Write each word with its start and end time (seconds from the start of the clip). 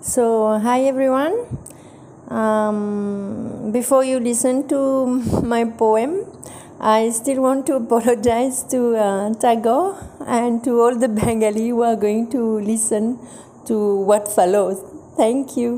So, 0.00 0.58
hi 0.58 0.82
everyone. 0.82 1.34
Um, 2.28 3.70
before 3.72 4.04
you 4.04 4.18
listen 4.20 4.68
to 4.68 5.06
my 5.42 5.64
poem, 5.64 6.26
I 6.80 7.10
still 7.10 7.40
want 7.42 7.66
to 7.66 7.76
apologize 7.76 8.62
to 8.64 8.96
uh, 8.96 9.34
Tagore 9.34 9.96
and 10.26 10.62
to 10.64 10.80
all 10.80 10.94
the 10.94 11.08
Bengali 11.08 11.68
who 11.68 11.82
are 11.82 11.96
going 11.96 12.30
to 12.30 12.60
listen 12.60 13.18
to 13.66 14.00
what 14.02 14.28
follows. 14.28 14.82
Thank 15.16 15.56
you. 15.56 15.70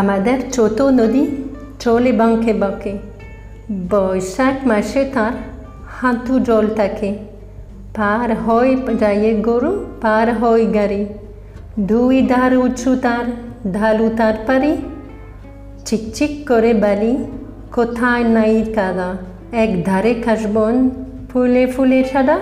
আমাদের 0.00 0.38
ছোট 0.56 0.78
নদী 1.00 1.22
চলে 1.84 2.12
বাঁকে 2.20 2.52
বাঁকে 2.62 2.92
বৈশাখ 3.71 4.67
মাসে 4.67 5.05
তার 5.13 5.33
হাঁটু 5.87 6.39
জল 6.39 6.67
থাকে 6.67 7.17
পার 7.97 8.33
হয় 8.35 8.75
যায় 8.99 9.41
গরু, 9.41 9.85
পার 10.01 10.33
হয় 10.33 10.73
গাড়ি। 10.73 11.05
দুই 11.79 12.21
ধার 12.21 12.57
উঁচু 12.57 12.95
তার 12.95 13.25
ঢালু 13.73 14.09
তার 14.17 14.33
পারি 14.47 14.77
চিকচিক 15.85 16.47
করে 16.47 16.73
বালি, 16.73 17.17
কোথায় 17.71 18.23
নাই 18.23 18.63
কাদা। 18.75 19.17
এক 19.51 19.85
ধারে 19.85 20.13
কাশবন 20.13 20.89
ফুলে 21.33 21.67
ফুলে 21.67 22.03
সাদা, 22.03 22.39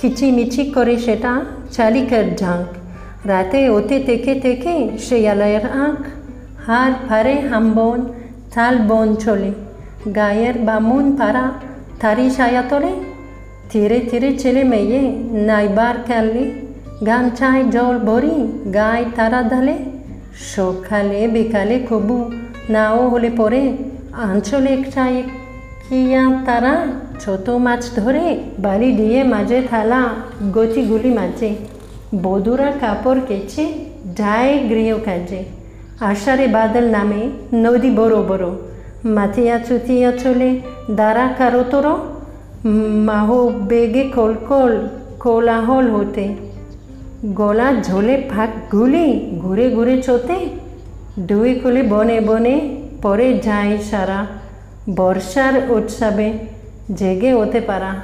কিচিমিচি 0.00 0.64
করে 0.64 0.96
সেটা 0.96 1.44
চালিকার 1.72 2.24
ঝাঁক। 2.36 2.66
রাতে 3.28 3.70
ওতে 3.70 4.00
থেকে 4.00 4.34
থেকে 4.34 4.88
শেয়ালের 4.98 5.66
আঁক 5.66 5.98
হার 6.66 6.92
ফারে 7.08 7.40
হামবন 7.40 8.06
তাল 8.54 8.78
বন 8.78 9.14
চলে। 9.14 9.52
গায়ের 10.10 10.56
বামুন 10.58 11.06
পাড়া 11.16 11.46
তারি 12.00 12.26
ছায়া 12.30 12.62
তোলে 12.62 12.92
ধীরে 13.70 13.98
ধীরে 14.10 14.30
ছেলে 14.36 14.62
মেয়ে 14.64 15.00
নাইবার 15.46 15.94
খেললে 16.06 16.44
গান 17.06 17.24
চায় 17.30 17.62
জল 17.70 17.94
ভরি 17.98 18.36
গায়ে 18.74 19.04
তারা 19.16 19.40
ঢালে 19.42 19.76
সকালে 20.54 21.20
বিকালে 21.28 21.76
কবু 21.90 22.18
নাও 22.70 23.00
হলে 23.08 23.30
পরে 23.36 23.62
আঞ্চলিক 24.22 24.82
চায় 24.94 25.18
কিয়া 25.84 26.24
তারা 26.46 26.74
ছোট 27.20 27.46
মাছ 27.56 27.82
ধরে 27.96 28.24
বালি 28.58 28.90
দিয়ে 28.92 29.18
মাঝে 29.24 29.58
থালা 29.70 30.02
গতিগুলি 30.52 31.10
মাঝে 31.10 31.50
বধুরা 32.22 32.68
কাপড় 32.80 33.20
কেচে 33.28 33.64
যায় 34.16 34.52
গৃহ 34.68 34.90
কাজে 35.04 35.40
আষাঢ়ে 36.00 36.46
বাদল 36.48 36.86
নামে 36.90 37.22
নদী 37.54 37.90
বড় 37.90 38.16
বড় 38.28 38.46
চুতিয়া 39.58 40.12
চলে 40.12 40.60
দ্বারা 40.90 41.28
কারোতর 41.38 41.86
মাহো 43.04 43.48
বেগে 43.48 44.10
খোল 44.14 44.34
কল 44.48 44.88
কোলাহল 45.20 45.90
হতে। 45.90 46.34
গলা 47.24 47.72
ঝোলে 47.82 48.22
ফাঁক 48.30 48.50
গুলি, 48.72 49.30
ঘুরে 49.38 49.70
ঘুরে 49.70 50.02
চোতে। 50.02 50.48
দুই 51.18 51.54
কুলি 51.54 51.82
বনে 51.82 52.20
বনে 52.20 52.76
পরে 53.02 53.38
যায় 53.38 53.78
সারা, 53.90 54.26
বর্ষার 54.96 55.70
উৎসবে 55.70 56.32
জেগে 56.94 57.32
হতে 57.32 57.60
পারা। 57.60 57.94